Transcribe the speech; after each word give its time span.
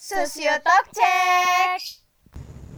Sosio 0.00 0.48
Talk 0.64 0.96
Check. 0.96 2.00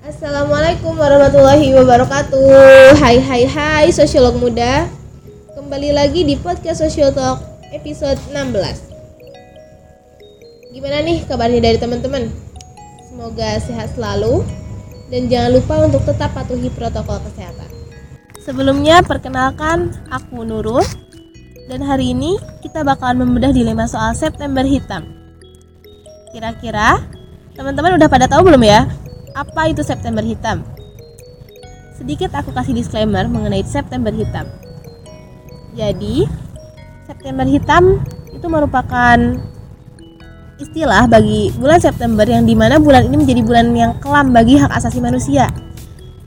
Assalamualaikum 0.02 0.98
warahmatullahi 0.98 1.70
wabarakatuh. 1.70 2.98
Hai 2.98 3.22
hai 3.22 3.46
hai 3.46 3.94
sosiolog 3.94 4.42
muda. 4.42 4.90
Kembali 5.54 5.94
lagi 5.94 6.26
di 6.26 6.34
podcast 6.34 6.82
Sosio 6.82 7.14
Talk 7.14 7.38
episode 7.70 8.18
16 8.34 10.74
Gimana 10.74 10.98
nih 11.06 11.22
kabarnya 11.22 11.62
dari 11.62 11.78
teman-teman? 11.78 12.26
Semoga 13.06 13.54
sehat 13.62 13.94
selalu. 13.94 14.42
Dan 15.06 15.30
jangan 15.30 15.54
lupa 15.54 15.78
untuk 15.86 16.02
tetap 16.02 16.34
patuhi 16.34 16.74
protokol 16.74 17.22
kesehatan. 17.22 17.70
Sebelumnya 18.42 18.98
perkenalkan 19.06 19.94
aku 20.10 20.42
Nurul. 20.42 20.82
Dan 21.70 21.86
hari 21.86 22.18
ini 22.18 22.34
kita 22.66 22.82
bakalan 22.82 23.22
membedah 23.22 23.54
dilema 23.54 23.86
soal 23.86 24.10
September 24.18 24.66
Hitam. 24.66 25.22
Kira-kira 26.32 27.11
teman-teman 27.52 28.00
udah 28.00 28.08
pada 28.08 28.24
tahu 28.24 28.48
belum 28.48 28.64
ya 28.64 28.88
apa 29.32 29.72
itu 29.72 29.80
September 29.84 30.20
Hitam? 30.20 30.64
Sedikit 31.96 32.32
aku 32.36 32.52
kasih 32.52 32.76
disclaimer 32.76 33.24
mengenai 33.28 33.64
September 33.64 34.12
Hitam. 34.12 34.48
Jadi, 35.72 36.28
September 37.08 37.48
Hitam 37.48 38.04
itu 38.32 38.46
merupakan 38.48 39.16
istilah 40.60 41.08
bagi 41.08 41.48
bulan 41.56 41.80
September 41.80 42.28
yang 42.28 42.44
di 42.44 42.52
mana 42.52 42.76
bulan 42.76 43.08
ini 43.08 43.24
menjadi 43.24 43.40
bulan 43.40 43.72
yang 43.72 43.96
kelam 44.04 44.36
bagi 44.36 44.60
hak 44.60 44.68
asasi 44.68 45.00
manusia. 45.00 45.48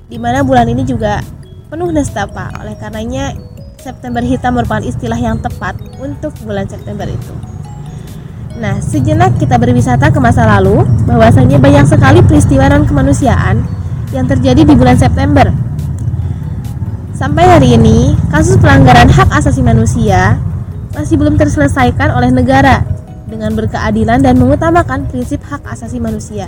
Di 0.09 0.17
mana 0.17 0.41
bulan 0.41 0.65
ini 0.65 0.81
juga 0.81 1.21
penuh 1.69 1.93
nestapa. 1.93 2.53
Oleh 2.61 2.73
karenanya, 2.77 3.37
September 3.77 4.25
Hitam 4.25 4.57
merupakan 4.57 4.81
istilah 4.81 5.17
yang 5.17 5.37
tepat 5.45 5.77
untuk 6.01 6.33
bulan 6.41 6.65
September 6.65 7.05
itu. 7.05 7.54
Nah, 8.55 8.79
sejenak 8.79 9.35
kita 9.35 9.59
berwisata 9.59 10.07
ke 10.15 10.19
masa 10.23 10.47
lalu, 10.47 10.87
bahwasanya 11.03 11.59
banyak 11.59 11.91
sekali 11.91 12.23
peristiwa 12.23 12.71
non 12.71 12.87
kemanusiaan 12.87 13.59
yang 14.15 14.31
terjadi 14.31 14.63
di 14.63 14.73
bulan 14.79 14.95
September. 14.95 15.51
Sampai 17.11 17.43
hari 17.47 17.75
ini, 17.75 18.15
kasus 18.31 18.55
pelanggaran 18.55 19.11
hak 19.11 19.27
asasi 19.31 19.59
manusia 19.59 20.39
masih 20.95 21.19
belum 21.19 21.35
terselesaikan 21.35 22.15
oleh 22.15 22.31
negara 22.31 22.87
dengan 23.27 23.51
berkeadilan 23.51 24.23
dan 24.23 24.39
mengutamakan 24.39 25.03
prinsip 25.11 25.43
hak 25.43 25.59
asasi 25.67 25.99
manusia. 25.99 26.47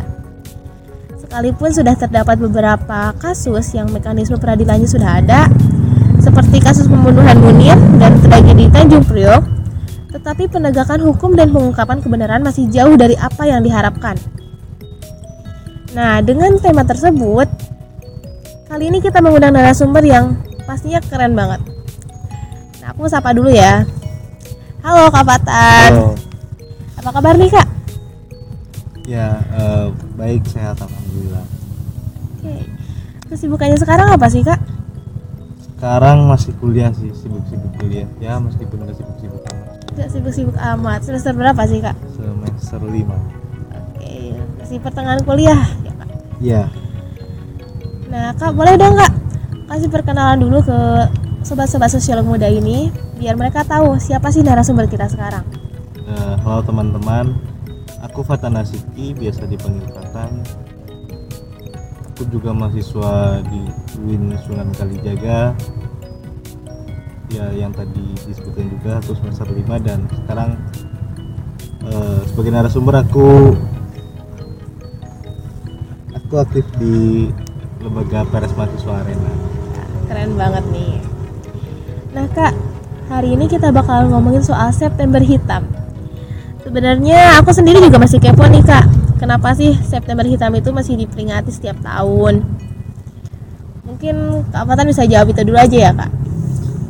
Sekalipun 1.20 1.76
sudah 1.76 1.92
terdapat 2.00 2.40
beberapa 2.40 3.12
kasus 3.20 3.76
yang 3.76 3.92
mekanisme 3.92 4.40
peradilannya 4.40 4.88
sudah 4.88 5.20
ada, 5.20 5.52
seperti 6.24 6.64
kasus 6.64 6.88
pembunuhan 6.88 7.36
Munir 7.44 7.76
dan 8.00 8.16
tragedi 8.24 8.72
Tanjung 8.72 9.04
Priok, 9.04 9.57
tetapi 10.18 10.50
penegakan 10.50 11.06
hukum 11.06 11.38
dan 11.38 11.54
pengungkapan 11.54 12.02
kebenaran 12.02 12.42
masih 12.42 12.66
jauh 12.74 12.98
dari 12.98 13.14
apa 13.22 13.46
yang 13.46 13.62
diharapkan. 13.62 14.18
Nah, 15.94 16.26
dengan 16.26 16.58
tema 16.58 16.82
tersebut, 16.82 17.46
kali 18.66 18.90
ini 18.90 18.98
kita 18.98 19.22
mengundang 19.22 19.54
narasumber 19.54 20.02
yang 20.02 20.34
pastinya 20.66 20.98
keren 21.06 21.38
banget. 21.38 21.62
Nah, 22.82 22.98
aku 22.98 23.06
sapa 23.06 23.30
dulu 23.30 23.54
ya. 23.54 23.86
Halo 24.82 25.14
Kak 25.14 25.22
Fatan. 25.22 25.92
Halo. 25.94 26.18
Apa 26.98 27.10
kabar 27.14 27.38
nih 27.38 27.54
Kak? 27.54 27.68
Ya, 29.06 29.38
eh, 29.54 29.86
baik 30.18 30.50
sehat 30.50 30.82
alhamdulillah. 30.82 31.46
Oke. 32.42 32.66
Kesibukannya 33.30 33.78
sekarang 33.78 34.10
apa 34.10 34.26
sih 34.34 34.42
Kak? 34.42 34.58
Sekarang 35.78 36.26
masih 36.26 36.58
kuliah 36.58 36.90
sih, 36.98 37.14
sibuk-sibuk 37.14 37.70
kuliah. 37.78 38.10
Ya, 38.18 38.42
meskipun 38.42 38.82
nggak 38.82 38.98
sibuk-sibuk 38.98 39.46
amat. 39.54 39.77
Gak 39.98 40.14
sibuk-sibuk 40.14 40.54
amat. 40.56 41.02
Semester 41.02 41.34
berapa 41.34 41.58
sih 41.66 41.82
Kak? 41.82 41.98
Semester 42.14 42.80
5. 42.80 43.18
Oke, 43.74 44.18
masih 44.62 44.78
pertengahan 44.78 45.22
kuliah 45.26 45.58
ya 45.82 45.92
Kak. 45.92 46.10
Ya, 46.38 46.64
Nah, 48.08 48.32
Kak, 48.32 48.54
boleh 48.54 48.78
dong 48.78 48.96
Kak 48.96 49.12
kasih 49.68 49.92
perkenalan 49.92 50.40
dulu 50.40 50.64
ke 50.64 50.78
sobat-sobat 51.44 51.92
sosiolog 51.92 52.24
muda 52.24 52.48
ini 52.48 52.88
biar 53.20 53.36
mereka 53.36 53.68
tahu 53.68 54.00
siapa 54.00 54.32
sih 54.32 54.40
narasumber 54.40 54.88
kita 54.88 55.12
sekarang. 55.12 55.44
eh, 56.08 56.36
halo 56.40 56.64
teman-teman. 56.64 57.36
Aku 58.00 58.24
Fatan 58.24 58.56
Nasiki, 58.56 59.12
biasa 59.12 59.44
dipanggil 59.44 59.84
Fatan. 59.92 60.40
Aku 62.08 62.24
juga 62.32 62.56
mahasiswa 62.56 63.44
di 63.44 63.62
UIN 64.00 64.38
Sunan 64.40 64.72
Kalijaga. 64.72 65.52
Ya, 67.28 67.52
yang 67.52 67.76
tadi 67.76 68.16
disebutkan 68.24 68.72
juga 68.72 69.04
aku 69.04 69.12
semester 69.20 69.52
5 69.52 69.68
dan 69.84 70.08
sekarang 70.08 70.56
eh, 71.84 72.20
sebagai 72.24 72.52
narasumber 72.56 73.04
aku 73.04 73.52
aku 76.16 76.34
aktif 76.40 76.64
di 76.80 77.28
lembaga 77.84 78.24
Peres 78.32 78.56
Mahasiswa 78.56 79.04
Arena. 79.04 79.32
Keren 80.08 80.40
banget 80.40 80.64
nih. 80.72 81.04
Nah, 82.16 82.32
Kak, 82.32 82.56
hari 83.12 83.36
ini 83.36 83.52
kita 83.52 83.76
bakal 83.76 84.08
ngomongin 84.08 84.40
soal 84.40 84.72
September 84.72 85.20
Hitam. 85.20 85.68
Sebenarnya 86.64 87.44
aku 87.44 87.52
sendiri 87.52 87.84
juga 87.84 88.00
masih 88.00 88.24
kepo 88.24 88.48
nih, 88.48 88.64
Kak. 88.64 88.88
Kenapa 89.20 89.52
sih 89.52 89.76
September 89.84 90.24
Hitam 90.24 90.56
itu 90.56 90.72
masih 90.72 90.96
diperingati 90.96 91.52
setiap 91.52 91.76
tahun? 91.84 92.40
Mungkin 93.84 94.16
Kak 94.52 94.64
Fatan 94.64 94.88
bisa 94.88 95.04
jawab 95.04 95.28
itu 95.36 95.44
dulu 95.44 95.60
aja 95.60 95.92
ya, 95.92 95.92
Kak. 95.92 96.27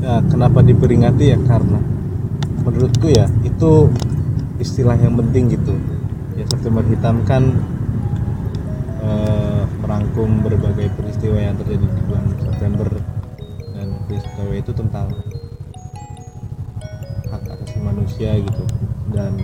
Ya, 0.07 0.23
kenapa 0.23 0.63
diperingati 0.63 1.35
ya 1.35 1.39
karena 1.43 1.83
menurutku 2.63 3.11
ya 3.11 3.27
itu 3.43 3.91
istilah 4.55 4.95
yang 4.95 5.19
penting 5.19 5.51
gitu. 5.51 5.75
Ya 6.39 6.47
September 6.47 6.79
Hitam 6.87 7.27
kan 7.27 7.51
eh, 9.03 9.67
merangkum 9.83 10.47
berbagai 10.47 10.95
peristiwa 10.95 11.51
yang 11.51 11.59
terjadi 11.59 11.83
di 11.83 12.01
bulan 12.07 12.23
September 12.39 12.87
dan 13.75 13.87
peristiwa 14.07 14.53
itu 14.55 14.71
tentang 14.71 15.11
hak 17.27 17.43
asasi 17.43 17.77
manusia 17.83 18.31
gitu 18.39 18.63
dan 19.11 19.35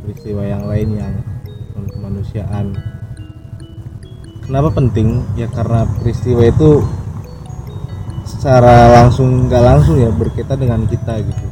peristiwa 0.00 0.48
yang 0.48 0.64
lain 0.64 0.96
yang 0.96 1.12
kemanusiaan. 1.92 2.72
Kenapa 4.48 4.72
penting? 4.72 5.28
Ya 5.36 5.44
karena 5.52 5.84
peristiwa 6.00 6.48
itu 6.48 6.88
secara 8.40 8.88
langsung 8.88 9.52
nggak 9.52 9.60
langsung 9.60 10.00
ya 10.00 10.08
berkaitan 10.08 10.56
dengan 10.56 10.80
kita 10.88 11.12
gitu. 11.20 11.44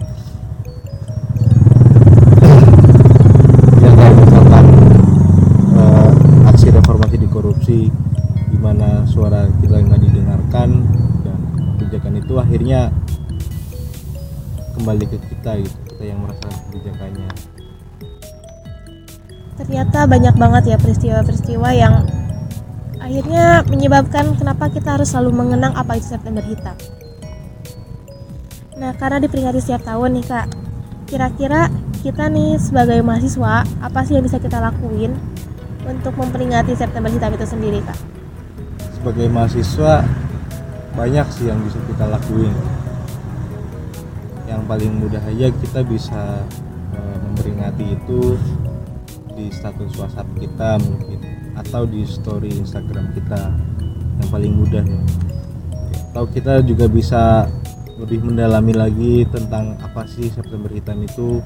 Ya 3.85 3.91
kayak 3.93 4.15
misalkan 4.17 4.65
eh, 5.77 6.11
aksi 6.49 6.73
reformasi 6.73 7.17
di 7.21 7.29
korupsi 7.29 7.93
di 8.49 8.57
mana 8.57 9.05
suara 9.05 9.53
kita 9.61 9.85
nggak 9.85 10.01
didengarkan 10.01 10.69
dan 11.29 11.39
kebijakan 11.77 12.25
itu 12.25 12.35
akhirnya 12.41 12.81
kembali 14.81 15.05
ke 15.13 15.21
kita 15.29 15.61
gitu 15.61 15.77
kita 15.93 16.03
yang 16.09 16.25
merasakan 16.25 16.57
kebijakannya. 16.73 17.31
Ternyata 19.61 19.99
banyak 20.09 20.35
banget 20.41 20.63
ya 20.73 20.77
peristiwa-peristiwa 20.81 21.69
yang 21.77 22.09
akhirnya 22.99 23.63
menyebabkan 23.67 24.35
kenapa 24.37 24.71
kita 24.71 24.99
harus 24.99 25.11
selalu 25.11 25.35
mengenang 25.35 25.75
apa 25.75 25.99
itu 25.99 26.13
September 26.13 26.43
Hitam. 26.43 26.77
Nah, 28.79 28.95
karena 28.95 29.19
diperingati 29.19 29.59
setiap 29.59 29.83
tahun 29.83 30.23
nih 30.23 30.27
Kak, 30.27 30.47
kira-kira 31.11 31.67
kita 32.05 32.31
nih 32.31 32.59
sebagai 32.63 33.03
mahasiswa, 33.03 33.67
apa 33.83 34.01
sih 34.07 34.15
yang 34.15 34.23
bisa 34.23 34.39
kita 34.39 34.63
lakuin 34.63 35.19
untuk 35.83 36.15
memperingati 36.15 36.79
September 36.79 37.11
Hitam 37.11 37.35
itu 37.35 37.47
sendiri 37.47 37.83
Kak? 37.83 38.19
sebagai 38.99 39.31
mahasiswa 39.31 40.03
banyak 40.99 41.27
sih 41.31 41.47
yang 41.47 41.63
bisa 41.63 41.79
kita 41.87 42.11
lakuin 42.11 42.51
yang 44.51 44.67
paling 44.67 44.91
mudah 44.99 45.23
aja 45.23 45.55
kita 45.55 45.87
bisa 45.87 46.43
eh, 46.99 47.17
memperingati 47.31 47.95
itu 47.95 48.35
di 49.39 49.55
status 49.55 49.95
WhatsApp 49.95 50.27
kita 50.43 50.83
mungkin 50.83 51.18
atau 51.59 51.83
di 51.85 52.07
story 52.07 52.55
Instagram 52.55 53.11
kita 53.19 53.51
yang 54.19 54.29
paling 54.31 54.53
mudah 54.55 54.85
ya. 54.87 55.03
atau 56.15 56.25
kita 56.31 56.63
juga 56.63 56.87
bisa 56.87 57.47
lebih 57.99 58.23
mendalami 58.23 58.75
lagi 58.75 59.27
tentang 59.27 59.75
apa 59.83 60.07
sih 60.07 60.31
September 60.31 60.71
Hitam 60.71 61.03
itu 61.03 61.43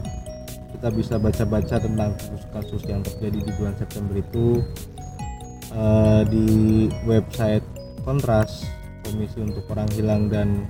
kita 0.77 0.89
bisa 0.93 1.15
baca-baca 1.17 1.81
tentang 1.81 2.13
kasus-kasus 2.19 2.83
yang 2.91 3.01
terjadi 3.01 3.39
di 3.41 3.53
bulan 3.57 3.75
September 3.81 4.15
itu 4.21 4.61
eh, 5.73 6.23
di 6.29 6.47
website 7.09 7.65
Kontras 8.05 8.69
Komisi 9.07 9.41
untuk 9.41 9.65
Orang 9.73 9.89
Hilang 9.97 10.29
dan 10.29 10.69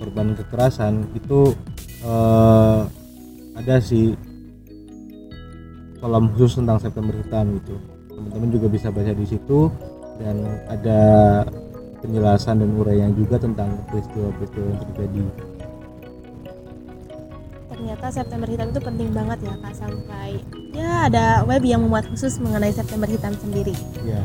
Korban 0.00 0.32
Kekerasan 0.32 1.12
itu 1.12 1.52
eh, 2.00 2.80
ada 3.54 3.76
sih 3.84 4.16
kolom 6.00 6.32
khusus 6.32 6.60
tentang 6.60 6.80
September 6.80 7.12
Hitam 7.16 7.60
gitu 7.60 7.93
teman-teman 8.14 8.48
juga 8.54 8.66
bisa 8.70 8.88
baca 8.94 9.12
di 9.12 9.26
situ 9.26 9.68
dan 10.22 10.36
ada 10.70 11.00
penjelasan 11.98 12.62
dan 12.62 12.70
uraian 12.78 13.10
juga 13.16 13.40
tentang 13.40 13.80
peristiwa-peristiwa 13.90 14.66
yang 14.70 14.82
terjadi 14.92 15.24
Ternyata 17.74 18.06
September 18.14 18.46
Hitam 18.46 18.70
itu 18.70 18.80
penting 18.80 19.10
banget 19.10 19.38
ya 19.44 19.54
kak 19.58 19.74
sampai 19.74 20.40
ya 20.70 21.10
ada 21.10 21.42
web 21.42 21.60
yang 21.66 21.82
memuat 21.82 22.06
khusus 22.06 22.38
mengenai 22.38 22.70
September 22.70 23.04
Hitam 23.10 23.34
sendiri. 23.34 23.74
ya 24.06 24.22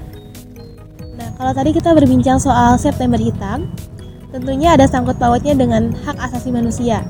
Nah 1.19 1.35
kalau 1.35 1.51
tadi 1.51 1.75
kita 1.75 1.91
berbincang 1.91 2.39
soal 2.39 2.79
September 2.79 3.19
Hitam, 3.19 3.67
tentunya 4.31 4.77
ada 4.77 4.87
sangkut 4.87 5.19
pautnya 5.19 5.51
dengan 5.51 5.91
hak 5.91 6.15
asasi 6.29 6.53
manusia. 6.53 7.03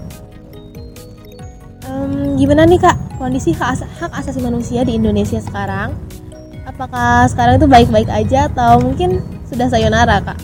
Em, 1.86 2.34
gimana 2.40 2.66
nih 2.66 2.82
kak 2.82 2.98
kondisi 3.22 3.54
hak, 3.54 3.70
as- 3.78 3.90
hak 4.02 4.12
asasi 4.18 4.42
manusia 4.42 4.82
di 4.82 4.98
Indonesia 4.98 5.38
sekarang? 5.44 5.94
Apakah 6.80 7.28
sekarang 7.28 7.60
itu 7.60 7.68
baik-baik 7.68 8.08
aja 8.08 8.48
atau 8.48 8.80
mungkin 8.80 9.20
sudah 9.52 9.68
sayonara 9.68 10.24
kak? 10.24 10.40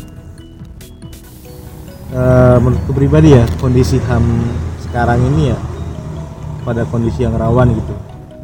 Eh, 2.11 2.57
menurutku 2.59 2.91
pribadi 2.91 3.39
ya 3.39 3.47
kondisi 3.55 4.03
ham 4.03 4.43
sekarang 4.83 5.23
ini 5.31 5.55
ya 5.55 5.59
pada 6.67 6.83
kondisi 6.91 7.23
yang 7.23 7.39
rawan 7.39 7.71
gitu 7.71 7.95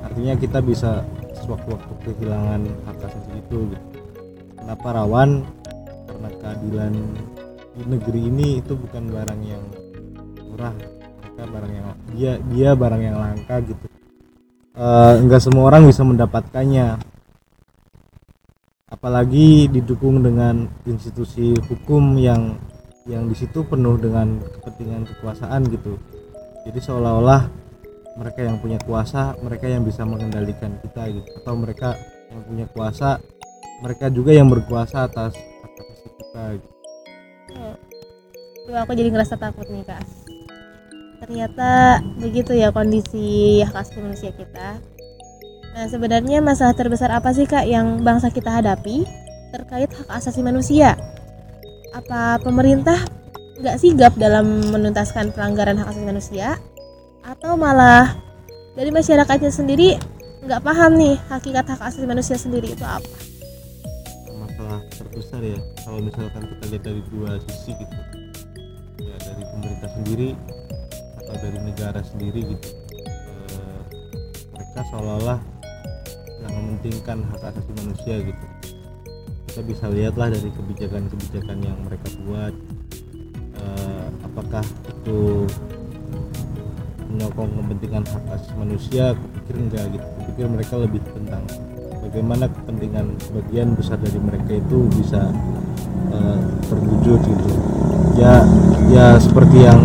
artinya 0.07 0.39
kita 0.39 0.63
bisa 0.63 1.03
sewaktu-waktu 1.35 1.91
kehilangan 2.07 2.63
hak 2.88 3.11
asasi 3.11 3.31
itu 3.43 3.75
gitu. 3.75 3.88
kenapa 4.55 4.87
rawan 4.95 5.44
karena 6.07 6.29
keadilan 6.39 6.94
di 7.75 7.83
negeri 7.91 8.21
ini 8.31 8.47
itu 8.63 8.71
bukan 8.71 9.11
barang 9.11 9.41
yang 9.44 9.63
murah 10.47 10.71
mereka 11.19 11.44
barang 11.44 11.71
yang 11.75 11.87
dia 12.15 12.33
dia 12.55 12.69
barang 12.71 13.01
yang 13.03 13.19
langka 13.19 13.59
gitu 13.67 13.91
Eh, 14.71 15.13
enggak 15.19 15.44
semua 15.44 15.67
orang 15.67 15.83
bisa 15.83 15.99
mendapatkannya 15.99 16.95
apalagi 18.91 19.71
didukung 19.71 20.21
dengan 20.21 20.67
institusi 20.83 21.55
hukum 21.65 22.19
yang 22.19 22.59
yang 23.09 23.25
di 23.25 23.33
situ 23.33 23.65
penuh 23.65 23.97
dengan 23.97 24.38
kepentingan 24.59 25.09
kekuasaan 25.09 25.65
gitu 25.71 25.97
jadi 26.67 26.79
seolah-olah 26.83 27.49
mereka 28.19 28.45
yang 28.45 28.59
punya 28.59 28.77
kuasa 28.83 29.33
mereka 29.41 29.65
yang 29.71 29.81
bisa 29.88 30.03
mengendalikan 30.03 30.77
kita 30.83 31.07
gitu 31.09 31.29
atau 31.41 31.55
mereka 31.55 31.97
yang 32.29 32.43
punya 32.45 32.65
kuasa 32.69 33.17
mereka 33.81 34.13
juga 34.13 34.31
yang 34.38 34.47
berkuasa 34.47 35.09
atas 35.09 35.33
atas 35.33 35.97
kita 36.05 36.44
gitu. 36.61 36.69
Aku 38.71 38.94
jadi 38.94 39.09
ngerasa 39.11 39.35
takut 39.35 39.67
nih 39.67 39.83
kak. 39.83 40.05
Ternyata 41.21 41.99
begitu 42.21 42.53
ya 42.55 42.69
kondisi 42.69 43.59
asasi 43.65 43.99
manusia 43.99 44.31
kita. 44.31 44.79
Nah 45.71 45.85
sebenarnya 45.88 46.44
masalah 46.44 46.75
terbesar 46.75 47.09
apa 47.12 47.31
sih 47.31 47.47
kak 47.47 47.63
yang 47.63 48.03
bangsa 48.03 48.27
kita 48.27 48.51
hadapi 48.51 49.07
terkait 49.56 49.88
hak 49.91 50.09
asasi 50.12 50.44
manusia? 50.44 51.00
Apa 51.95 52.39
pemerintah 52.44 53.00
nggak 53.59 53.79
sigap 53.79 54.13
dalam 54.19 54.71
menuntaskan 54.71 55.31
pelanggaran 55.31 55.79
hak 55.79 55.91
asasi 55.91 56.06
manusia? 56.07 56.47
Atau 57.23 57.56
malah 57.56 58.15
dari 58.75 58.91
masyarakatnya 58.91 59.51
sendiri 59.51 59.95
nggak 60.41 60.63
paham 60.65 60.97
nih 60.97 61.15
hakikat 61.29 61.65
hak 61.69 61.81
asasi 61.85 62.07
manusia 62.07 62.35
sendiri 62.39 62.73
itu 62.73 62.81
apa? 62.81 63.06
masalah 64.41 64.81
terbesar 64.94 65.41
ya 65.41 65.59
kalau 65.85 66.00
misalkan 66.01 66.44
kita 66.50 66.63
lihat 66.69 66.83
dari 66.85 67.01
dua 67.13 67.31
sisi 67.45 67.71
gitu 67.77 67.97
ya 69.06 69.15
dari 69.21 69.44
pemerintah 69.53 69.89
sendiri 69.94 70.29
atau 71.21 71.35
dari 71.38 71.59
negara 71.62 72.01
sendiri 72.01 72.41
gitu 72.57 72.69
Eh, 73.51 73.81
mereka 74.53 74.81
seolah-olah 74.91 75.39
yang 76.41 76.53
mementingkan 76.57 77.17
hak 77.29 77.41
asasi 77.53 77.71
manusia 77.77 78.15
gitu. 78.25 78.45
Kita 79.51 79.61
bisa 79.67 79.85
lihatlah 79.91 80.31
dari 80.31 80.49
kebijakan-kebijakan 80.53 81.57
yang 81.59 81.77
mereka 81.83 82.07
buat 82.23 82.55
Eh, 83.61 84.05
apakah 84.25 84.63
itu 84.89 85.45
menyokong 87.11 87.51
kepentingan 87.59 88.03
hak 88.07 88.23
asasi 88.33 88.53
manusia 88.57 89.03
aku 89.13 89.25
pikir 89.38 89.55
enggak 89.59 89.85
gitu. 89.93 90.05
Aku 90.05 90.19
pikir 90.33 90.45
mereka 90.49 90.73
lebih 90.81 91.01
tentang 91.13 91.43
bagaimana 92.01 92.45
kepentingan 92.49 93.05
sebagian 93.21 93.67
besar 93.77 93.97
dari 94.01 94.17
mereka 94.17 94.51
itu 94.57 94.77
bisa 94.97 95.21
eh, 96.09 96.39
terwujud 96.65 97.19
gitu. 97.21 97.51
Ya 98.17 98.41
ya 98.89 99.19
seperti 99.21 99.57
yang 99.61 99.81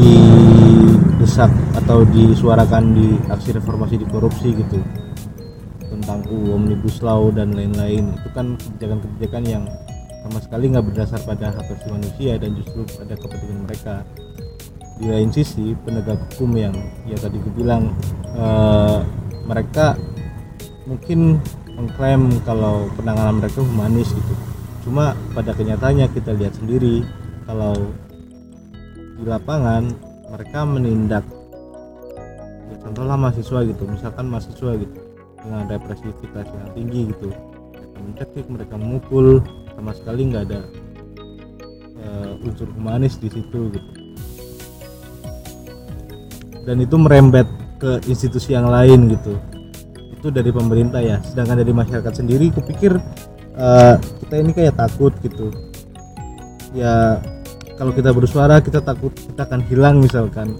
didesak 0.00 1.52
atau 1.76 2.08
disuarakan 2.08 2.96
di 2.96 3.20
aksi 3.28 3.52
reformasi 3.52 4.00
di 4.00 4.06
korupsi 4.08 4.56
gitu 4.56 4.80
UU 6.20 6.52
Omnibus 6.52 7.00
Law 7.00 7.32
dan 7.32 7.56
lain-lain. 7.56 8.12
Itu 8.20 8.28
kan 8.36 8.60
kebijakan-kebijakan 8.60 9.44
yang 9.48 9.64
sama 10.22 10.38
sekali 10.38 10.70
nggak 10.70 10.86
berdasar 10.86 11.20
pada 11.26 11.50
hak 11.50 11.66
asasi 11.66 11.86
manusia 11.90 12.38
dan 12.38 12.54
justru 12.54 12.86
pada 12.94 13.14
kepentingan 13.18 13.60
mereka. 13.66 13.94
Di 15.00 15.06
lain 15.10 15.30
sisi 15.34 15.74
penegak 15.82 16.20
hukum 16.30 16.54
yang 16.54 16.74
ya 17.08 17.18
tadi 17.18 17.42
gue 17.42 17.52
bilang 17.58 17.90
eh, 18.38 18.98
mereka 19.48 19.98
mungkin 20.86 21.42
mengklaim 21.74 22.30
kalau 22.46 22.86
penanganan 22.94 23.42
mereka 23.42 23.66
humanis 23.66 24.14
gitu. 24.14 24.34
Cuma 24.86 25.18
pada 25.34 25.50
kenyataannya 25.56 26.06
kita 26.14 26.36
lihat 26.38 26.54
sendiri 26.54 27.02
kalau 27.48 27.74
di 29.18 29.24
lapangan 29.26 29.90
mereka 30.30 30.62
menindak. 30.62 31.24
Ya, 32.70 32.76
contohlah 32.78 33.18
mahasiswa 33.18 33.58
gitu 33.66 33.82
misalkan 33.90 34.30
mahasiswa 34.30 34.78
gitu 34.78 35.01
dengan 35.42 35.66
represivitas 35.66 36.46
yang 36.46 36.70
tinggi 36.72 37.00
gitu. 37.10 37.28
Mereka 37.74 37.98
mencekik 37.98 38.46
mereka 38.46 38.74
memukul 38.78 39.42
sama 39.74 39.92
sekali 39.92 40.30
nggak 40.30 40.44
ada 40.48 40.60
eh, 41.98 42.46
unsur 42.46 42.70
humanis 42.72 43.18
di 43.18 43.28
situ 43.28 43.74
gitu. 43.74 43.90
Dan 46.62 46.78
itu 46.78 46.94
merembet 46.94 47.50
ke 47.82 47.98
institusi 48.06 48.54
yang 48.54 48.70
lain 48.70 49.10
gitu. 49.10 49.34
Itu 50.14 50.30
dari 50.30 50.54
pemerintah 50.54 51.02
ya. 51.02 51.18
Sedangkan 51.26 51.58
dari 51.58 51.74
masyarakat 51.74 52.22
sendiri 52.22 52.54
kupikir 52.54 52.94
eh, 53.58 53.94
kita 53.98 54.34
ini 54.38 54.50
kayak 54.54 54.78
takut 54.78 55.10
gitu. 55.26 55.50
Ya 56.72 57.18
kalau 57.74 57.90
kita 57.90 58.14
bersuara 58.14 58.62
kita 58.62 58.78
takut 58.78 59.10
kita 59.10 59.42
akan 59.42 59.60
hilang 59.66 59.98
misalkan. 59.98 60.54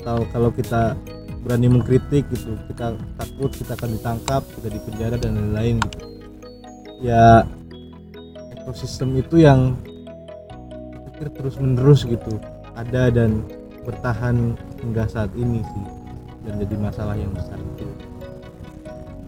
Atau 0.00 0.24
kalau 0.32 0.50
kita 0.50 0.96
berani 1.42 1.66
mengkritik 1.68 2.24
gitu. 2.30 2.54
Kita 2.70 2.94
takut 3.18 3.50
kita 3.52 3.74
akan 3.74 3.90
ditangkap 3.98 4.42
kita 4.56 4.68
dipenjara 4.70 5.16
dan 5.18 5.34
lain-lain 5.36 5.76
gitu. 5.82 5.98
Ya 7.02 7.42
ekosistem 8.54 9.18
itu 9.18 9.42
yang 9.42 9.74
pikir 11.10 11.28
terus 11.34 11.58
menerus 11.58 12.06
gitu 12.06 12.38
ada 12.78 13.10
dan 13.10 13.42
bertahan 13.82 14.54
hingga 14.80 15.04
saat 15.10 15.30
ini 15.34 15.60
sih. 15.60 15.86
Dan 16.42 16.58
jadi 16.58 16.74
masalah 16.78 17.14
yang 17.14 17.30
besar 17.34 17.58
itu 17.58 17.86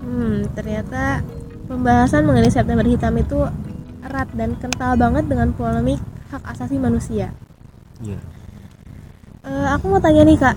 Hmm, 0.05 0.44
ternyata 0.52 1.25
pembahasan 1.64 2.28
mengenai 2.28 2.52
September 2.52 2.84
Hitam 2.84 3.17
itu 3.17 3.41
erat 4.05 4.29
dan 4.36 4.53
kental 4.60 5.00
banget 5.00 5.24
dengan 5.27 5.48
polemik 5.56 5.96
hak 6.29 6.44
asasi 6.44 6.77
manusia. 6.77 7.32
iya. 8.03 8.20
Eh, 9.44 9.67
aku 9.72 9.93
mau 9.93 10.00
tanya 10.00 10.24
nih 10.24 10.36
kak, 10.41 10.56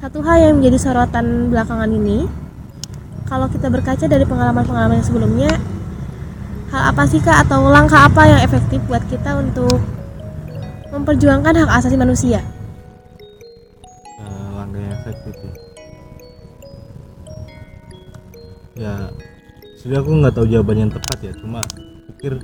satu 0.00 0.24
hal 0.24 0.40
yang 0.40 0.54
menjadi 0.56 0.80
sorotan 0.80 1.52
belakangan 1.52 1.92
ini, 1.92 2.24
kalau 3.28 3.52
kita 3.52 3.68
berkaca 3.68 4.08
dari 4.08 4.24
pengalaman-pengalaman 4.24 4.96
yang 4.96 5.04
sebelumnya, 5.04 5.52
hal 6.72 6.82
apa 6.88 7.04
sih 7.04 7.20
kak? 7.20 7.44
Atau 7.44 7.68
langkah 7.68 8.08
apa 8.08 8.24
yang 8.24 8.40
efektif 8.40 8.80
buat 8.88 9.04
kita 9.12 9.36
untuk 9.36 9.76
memperjuangkan 10.88 11.52
hak 11.52 11.70
asasi 11.84 12.00
manusia? 12.00 12.40
eh, 14.24 14.48
langkah 14.56 14.80
yang 14.80 14.94
efektif 15.04 15.34
ya? 15.36 15.52
Ya 18.80 18.94
sebenarnya 19.76 20.00
aku 20.00 20.10
nggak 20.16 20.34
tahu 20.40 20.46
jawaban 20.48 20.76
yang 20.80 20.90
tepat 20.96 21.18
ya. 21.20 21.32
Cuma 21.36 21.60
pikir 22.16 22.40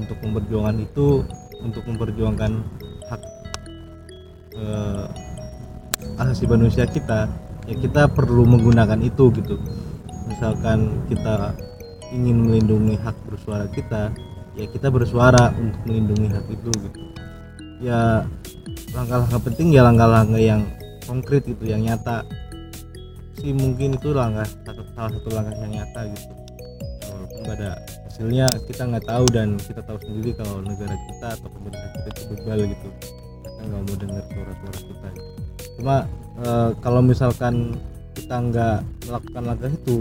untuk 0.00 0.16
memperjuangkan 0.24 0.76
itu 0.80 1.28
untuk 1.60 1.84
memperjuangkan 1.84 2.52
hak 3.12 3.22
eh, 4.56 5.27
asasi 6.18 6.44
manusia 6.50 6.84
kita 6.84 7.30
ya 7.70 7.74
kita 7.78 8.10
perlu 8.10 8.42
menggunakan 8.44 8.98
itu 9.00 9.30
gitu. 9.38 9.56
Misalkan 10.26 11.06
kita 11.08 11.54
ingin 12.10 12.48
melindungi 12.48 12.98
hak 12.98 13.14
bersuara 13.30 13.70
kita 13.70 14.12
ya 14.58 14.66
kita 14.68 14.90
bersuara 14.90 15.54
untuk 15.54 15.80
melindungi 15.86 16.28
hak 16.34 16.46
itu 16.50 16.70
gitu. 16.74 17.00
Ya 17.78 18.26
langkah-langkah 18.90 19.40
penting 19.46 19.70
ya 19.70 19.86
langkah-langkah 19.86 20.42
yang 20.42 20.66
konkret 21.06 21.46
gitu 21.46 21.64
yang 21.64 21.86
nyata. 21.86 22.26
Sih 23.38 23.54
mungkin 23.54 23.94
itu 23.94 24.10
langkah 24.10 24.48
salah 24.98 25.14
satu 25.14 25.28
langkah 25.30 25.54
yang 25.62 25.72
nyata 25.78 26.00
gitu. 26.10 26.34
Walaupun 27.08 27.44
ada 27.46 27.70
hasilnya 28.10 28.50
kita 28.66 28.82
nggak 28.90 29.06
tahu 29.06 29.24
dan 29.30 29.54
kita 29.62 29.80
tahu 29.86 29.98
sendiri 30.02 30.34
kalau 30.34 30.58
negara 30.58 30.98
kita 31.06 31.28
atau 31.38 31.48
pemerintah 31.54 31.88
kita 31.94 32.10
itu 32.34 32.34
gitu 32.74 32.88
kita 33.58 33.74
nggak 33.74 33.82
mau 33.82 33.96
dengar 33.98 34.22
suara-suara 34.30 34.78
kita. 34.86 35.08
Cuma 35.74 35.96
eh, 36.38 36.70
kalau 36.78 37.00
misalkan 37.02 37.54
kita 38.14 38.36
nggak 38.38 38.78
melakukan 39.10 39.42
langkah 39.42 39.70
itu 39.74 39.96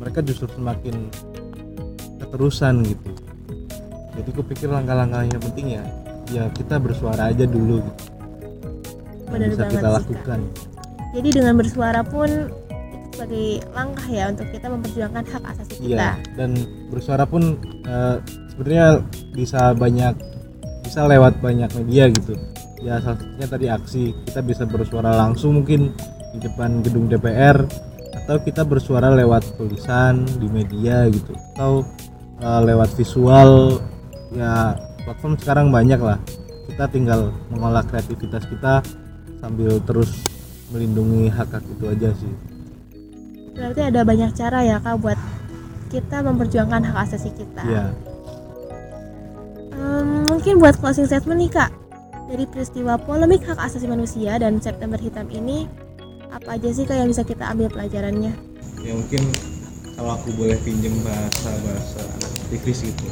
mereka 0.00 0.18
justru 0.24 0.48
semakin 0.56 1.12
keterusan 2.24 2.80
gitu. 2.88 3.12
Jadi 4.16 4.30
kupikir 4.32 4.68
langkah-langkah 4.72 5.28
yang 5.28 5.42
penting 5.52 5.66
ya 5.76 5.84
ya 6.32 6.48
kita 6.56 6.80
bersuara 6.80 7.28
aja 7.28 7.44
dulu 7.44 7.84
gitu. 7.84 8.02
Yang 9.28 9.28
Benar 9.28 9.48
bisa 9.52 9.64
kita 9.68 9.88
sih, 9.88 9.96
lakukan. 10.00 10.40
Jadi 11.12 11.28
dengan 11.28 11.54
bersuara 11.60 12.00
pun 12.00 12.30
itu 12.72 13.06
sebagai 13.12 13.48
langkah 13.76 14.08
ya 14.08 14.24
untuk 14.32 14.48
kita 14.48 14.66
memperjuangkan 14.72 15.24
hak 15.28 15.42
asasi 15.52 15.72
kita. 15.84 15.84
iya 15.84 16.10
dan 16.32 16.56
bersuara 16.88 17.28
pun 17.28 17.60
eh, 17.84 18.16
sebenarnya 18.56 19.04
bisa 19.36 19.76
banyak 19.76 20.16
bisa 20.80 21.04
lewat 21.04 21.36
banyak 21.44 21.68
media 21.76 22.08
gitu 22.08 22.32
ya 22.82 22.98
salah 22.98 23.16
satunya 23.18 23.46
tadi 23.46 23.66
aksi. 23.70 24.04
Kita 24.26 24.40
bisa 24.42 24.66
bersuara 24.66 25.14
langsung 25.14 25.62
mungkin 25.62 25.94
di 26.34 26.38
depan 26.42 26.82
gedung 26.82 27.06
DPR 27.06 27.62
atau 28.22 28.36
kita 28.42 28.66
bersuara 28.66 29.14
lewat 29.14 29.56
tulisan 29.56 30.26
di 30.38 30.46
media 30.50 31.06
gitu. 31.08 31.32
Atau 31.54 31.86
eh, 32.42 32.60
lewat 32.66 32.90
visual. 32.98 33.78
Ya 34.34 34.76
platform 35.06 35.38
sekarang 35.38 35.66
banyak 35.70 36.00
lah. 36.02 36.18
Kita 36.66 36.90
tinggal 36.90 37.30
mengolah 37.52 37.86
kreativitas 37.86 38.46
kita 38.50 38.82
sambil 39.42 39.78
terus 39.82 40.22
melindungi 40.70 41.28
hak 41.30 41.50
hak 41.52 41.64
itu 41.78 41.84
aja 41.86 42.10
sih. 42.16 42.32
Berarti 43.52 43.80
ada 43.92 44.00
banyak 44.02 44.30
cara 44.32 44.58
ya 44.64 44.80
kak 44.80 44.96
buat 44.98 45.18
kita 45.92 46.24
memperjuangkan 46.24 46.82
hak 46.88 46.98
asasi 47.04 47.28
kita. 47.36 47.62
ya 47.68 47.86
Em, 49.82 50.24
mungkin 50.30 50.62
buat 50.62 50.78
closing 50.78 51.04
statement 51.04 51.42
nih 51.42 51.52
kak 51.52 51.81
dari 52.28 52.44
peristiwa 52.46 52.94
polemik 53.00 53.42
hak 53.46 53.58
asasi 53.58 53.86
manusia 53.90 54.38
dan 54.38 54.62
September 54.62 54.98
Hitam 54.98 55.26
ini 55.32 55.66
apa 56.32 56.56
aja 56.56 56.68
sih 56.72 56.86
kak 56.86 56.96
yang 56.96 57.08
bisa 57.10 57.26
kita 57.26 57.44
ambil 57.50 57.68
pelajarannya? 57.68 58.32
ya 58.82 58.92
mungkin 58.98 59.22
kalau 59.94 60.18
aku 60.18 60.34
boleh 60.34 60.58
pinjem 60.66 60.90
bahasa 61.06 61.50
bahasa 61.62 62.02
anak 62.18 62.32
aktivis 62.42 62.90
gitu. 62.90 63.06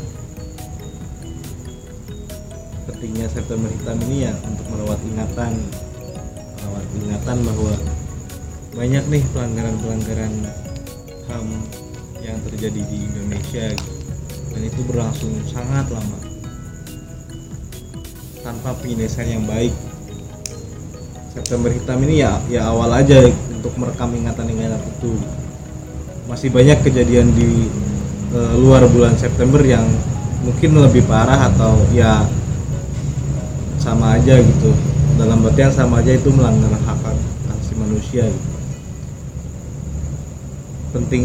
Pentingnya 2.90 3.26
September 3.30 3.70
Hitam 3.70 3.98
ini 4.08 4.26
ya 4.26 4.34
untuk 4.42 4.66
merawat 4.74 4.98
ingatan 5.06 5.52
merawat 6.58 6.86
ingatan 6.98 7.36
bahwa 7.46 7.74
banyak 8.74 9.04
nih 9.10 9.22
pelanggaran-pelanggaran 9.30 10.34
HAM 11.30 11.46
yang 12.24 12.38
terjadi 12.50 12.80
di 12.82 12.98
Indonesia. 13.06 13.66
Dan 14.50 14.66
itu 14.66 14.82
berlangsung 14.82 15.30
sangat 15.46 15.86
lama 15.94 16.29
tanpa 18.40 18.76
penyelesaian 18.80 19.40
yang 19.40 19.44
baik. 19.46 19.72
September 21.30 21.70
Hitam 21.70 22.02
ini 22.02 22.26
ya 22.26 22.42
ya 22.50 22.66
awal 22.66 22.90
aja 22.90 23.22
untuk 23.54 23.72
merekam 23.78 24.10
ingatan-ingatan 24.12 24.82
itu. 24.98 25.14
Masih 26.26 26.50
banyak 26.50 26.82
kejadian 26.82 27.30
di 27.34 27.70
eh, 28.34 28.54
luar 28.58 28.86
bulan 28.90 29.14
September 29.14 29.62
yang 29.62 29.86
mungkin 30.42 30.74
lebih 30.80 31.06
parah 31.06 31.52
atau 31.52 31.78
ya 31.94 32.26
sama 33.78 34.18
aja 34.18 34.40
gitu. 34.42 34.74
Dalam 35.20 35.44
artian 35.44 35.70
sama 35.70 36.00
aja 36.00 36.16
itu 36.16 36.32
melanggar 36.32 36.72
hak 36.74 36.98
hak 37.04 37.16
asasi 37.52 37.74
manusia 37.76 38.24
gitu. 38.26 38.50
penting 40.90 41.24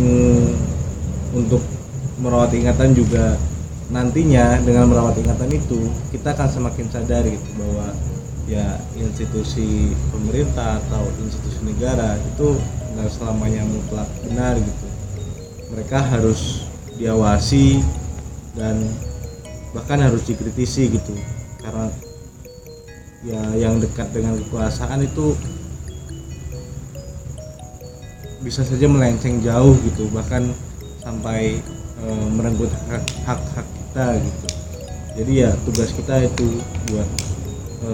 untuk 1.34 1.62
merawat 2.22 2.54
ingatan 2.54 2.94
juga 2.94 3.36
nantinya 3.94 4.58
dengan 4.66 4.90
merawat 4.90 5.18
ingatan 5.22 5.52
itu 5.54 5.90
kita 6.10 6.34
akan 6.34 6.50
semakin 6.50 6.88
sadar 6.90 7.22
gitu 7.22 7.50
bahwa 7.60 7.94
ya 8.46 8.78
institusi 8.98 9.94
pemerintah 10.10 10.82
atau 10.86 11.06
institusi 11.22 11.62
negara 11.66 12.18
itu 12.18 12.58
nggak 12.96 13.10
selamanya 13.14 13.62
mutlak 13.66 14.10
benar 14.26 14.58
gitu. 14.58 14.88
Mereka 15.74 15.98
harus 16.02 16.66
diawasi 16.98 17.82
dan 18.58 18.80
bahkan 19.74 20.00
harus 20.02 20.24
dikritisi 20.26 20.90
gitu. 20.94 21.14
Karena 21.62 21.90
ya 23.26 23.42
yang 23.58 23.82
dekat 23.82 24.14
dengan 24.14 24.38
kekuasaan 24.38 25.02
itu 25.02 25.34
bisa 28.46 28.62
saja 28.62 28.86
melenceng 28.86 29.42
jauh 29.42 29.74
gitu 29.82 30.06
bahkan 30.14 30.54
sampai 31.02 31.58
e, 31.98 32.06
merenggut 32.30 32.70
hak 32.86 33.02
hak 33.26 33.42
hak 33.58 33.68
kita 33.96 34.20
gitu. 34.20 34.48
Jadi 35.16 35.32
ya 35.40 35.50
tugas 35.64 35.90
kita 35.96 36.28
itu 36.28 36.60
buat 36.92 37.10
e, 37.80 37.92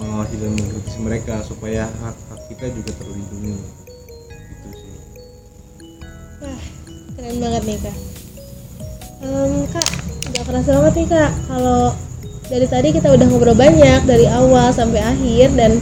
mengawasi 0.00 0.34
dan 0.40 0.56
mengkritisi 0.56 0.98
mereka 1.04 1.44
supaya 1.44 1.84
hak 1.84 2.16
hak 2.32 2.40
kita 2.48 2.72
juga 2.72 2.96
terlindungi. 2.96 3.60
Gitu 4.32 4.68
sih. 4.72 4.96
Keren 7.12 7.36
banget 7.44 7.62
nih 7.68 7.78
kak. 7.84 7.96
Em, 9.20 9.52
kak, 9.68 9.88
nggak 10.32 10.44
kerasa 10.48 10.70
banget 10.80 10.94
nih 10.96 11.08
kak 11.12 11.30
kalau 11.44 11.82
dari 12.48 12.66
tadi 12.72 12.88
kita 12.96 13.08
udah 13.12 13.26
ngobrol 13.28 13.52
banyak 13.52 14.00
dari 14.08 14.24
awal 14.32 14.72
sampai 14.72 15.04
akhir 15.04 15.52
dan 15.60 15.76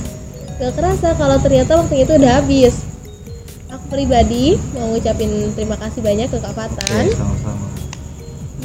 gak 0.58 0.74
kerasa 0.74 1.14
kalau 1.14 1.38
ternyata 1.38 1.78
waktu 1.78 2.02
itu 2.02 2.18
udah 2.18 2.42
habis. 2.42 2.82
Aku 3.70 3.94
pribadi 3.94 4.58
mau 4.74 4.90
ngucapin 4.90 5.54
terima 5.54 5.78
kasih 5.78 6.02
banyak 6.02 6.26
ke 6.26 6.42
Kak 6.42 6.50
Fatan. 6.50 7.04
Oke, 7.06 7.14
sama-sama 7.14 7.57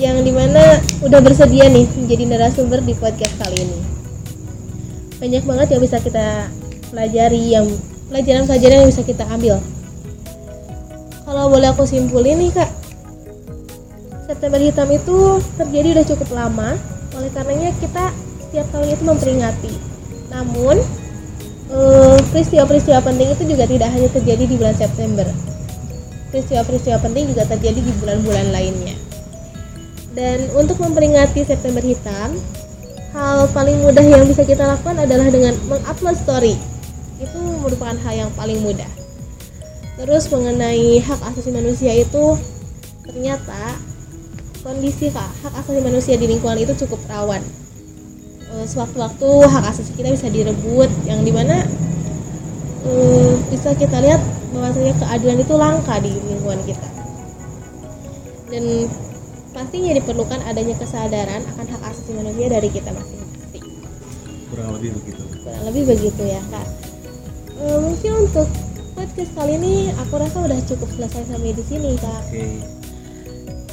yang 0.04 0.20
di 0.20 0.36
mana 0.36 0.84
udah 1.00 1.20
bersedia 1.24 1.72
nih 1.72 1.88
menjadi 1.96 2.24
narasumber 2.28 2.84
di 2.84 2.92
podcast 2.92 3.40
kali 3.40 3.56
ini. 3.56 3.80
Banyak 5.24 5.44
banget 5.48 5.68
yang 5.72 5.82
bisa 5.82 6.04
kita 6.04 6.52
pelajari, 6.92 7.56
yang 7.56 7.72
pelajaran-pelajaran 8.12 8.84
yang 8.84 8.90
bisa 8.92 9.04
kita 9.08 9.24
ambil. 9.32 9.64
Kalau 11.24 11.48
boleh 11.48 11.72
aku 11.72 11.88
simpulin 11.88 12.36
nih 12.36 12.52
kak, 12.52 12.68
September 14.28 14.60
Hitam 14.60 14.92
itu 14.92 15.40
terjadi 15.56 15.96
udah 15.96 16.06
cukup 16.12 16.30
lama, 16.36 16.76
oleh 17.16 17.32
karenanya 17.32 17.72
kita 17.80 18.12
setiap 18.44 18.68
tahun 18.76 18.92
itu 18.92 19.04
memperingati. 19.08 19.74
Namun 20.36 20.84
eh, 21.72 22.18
peristiwa-peristiwa 22.36 23.00
penting 23.08 23.32
itu 23.32 23.44
juga 23.48 23.64
tidak 23.72 23.88
hanya 23.96 24.12
terjadi 24.12 24.44
di 24.52 24.56
bulan 24.60 24.76
September. 24.76 25.24
Peristiwa-peristiwa 26.36 27.00
penting 27.00 27.32
juga 27.32 27.48
terjadi 27.48 27.80
di 27.80 27.92
bulan-bulan 28.04 28.52
lainnya. 28.52 29.03
Dan 30.14 30.46
untuk 30.54 30.78
memperingati 30.78 31.42
September 31.42 31.82
Hitam, 31.82 32.38
hal 33.18 33.50
paling 33.50 33.82
mudah 33.82 34.06
yang 34.06 34.26
bisa 34.30 34.46
kita 34.46 34.62
lakukan 34.62 35.02
adalah 35.02 35.26
dengan 35.34 35.58
mengupload 35.66 36.18
story. 36.18 36.54
Itu 37.18 37.42
merupakan 37.62 37.98
hal 38.06 38.28
yang 38.28 38.32
paling 38.38 38.62
mudah. 38.62 38.90
Terus 39.98 40.30
mengenai 40.30 41.02
hak 41.02 41.22
asasi 41.34 41.54
manusia 41.54 41.94
itu 41.94 42.38
ternyata 43.06 43.78
kondisi 44.66 45.14
hak 45.14 45.54
asasi 45.54 45.82
manusia 45.82 46.18
di 46.18 46.26
lingkungan 46.30 46.62
itu 46.62 46.74
cukup 46.86 47.02
rawan. 47.10 47.42
Eh, 48.54 48.66
Sewaktu-waktu 48.70 49.30
hak 49.50 49.66
asasi 49.70 49.98
kita 49.98 50.14
bisa 50.14 50.30
direbut, 50.30 50.90
yang 51.10 51.26
di 51.26 51.34
mana 51.34 51.62
eh, 52.86 53.32
bisa 53.50 53.74
kita 53.74 53.98
lihat 53.98 54.22
bahwasanya 54.54 54.94
keadilan 54.98 55.38
itu 55.42 55.54
langka 55.58 55.96
di 56.02 56.14
lingkungan 56.22 56.62
kita. 56.66 56.90
Dan 58.54 58.86
pastinya 59.54 59.94
diperlukan 59.94 60.42
adanya 60.50 60.76
kesadaran 60.82 61.42
akan 61.56 61.66
hak 61.70 61.82
asasi 61.94 62.12
manusia 62.18 62.50
dari 62.50 62.70
kita 62.74 62.90
masing-masing. 62.90 63.66
kurang 64.50 64.70
lebih 64.78 64.98
begitu 65.02 65.22
Kurang 65.46 65.64
lebih 65.70 65.84
begitu 65.90 66.24
ya 66.26 66.42
kak. 66.50 66.68
E, 67.58 67.64
mungkin 67.82 68.12
untuk 68.28 68.48
podcast 68.94 69.32
kali 69.38 69.54
ini 69.58 69.94
aku 69.98 70.14
rasa 70.18 70.38
udah 70.42 70.60
cukup 70.66 70.90
selesai 70.94 71.24
sampai 71.30 71.54
di 71.54 71.64
sini 71.66 71.98
kak. 71.98 72.22
oke 72.30 72.46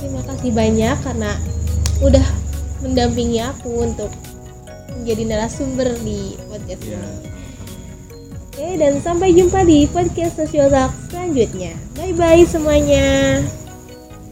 Terima 0.00 0.22
kasih 0.24 0.50
banyak 0.56 0.96
karena 1.04 1.32
udah 2.00 2.26
mendampingi 2.80 3.44
aku 3.44 3.84
untuk 3.84 4.08
menjadi 4.96 5.22
narasumber 5.28 5.92
di 6.00 6.36
podcast 6.48 6.82
ini. 6.88 7.12
Oke 8.50 8.66
dan 8.80 9.00
sampai 9.04 9.36
jumpa 9.36 9.64
di 9.68 9.84
podcast 9.88 10.40
Social 10.40 10.72
Talk 10.72 10.92
selanjutnya. 11.12 11.76
Bye 11.96 12.16
bye 12.16 12.44
semuanya. 12.48 13.59